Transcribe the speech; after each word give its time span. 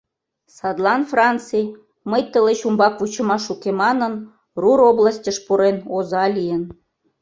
Садлан 0.57 1.01
Франций, 1.11 1.65
«мый 2.09 2.23
тылеч 2.31 2.59
умбак 2.67 2.93
вучымаш 2.99 3.43
уке» 3.53 3.71
манын, 3.81 4.13
Рур 4.61 4.79
областьыш 4.89 5.37
пурен, 5.45 5.77
оза 5.95 6.25
лийын. 6.35 6.63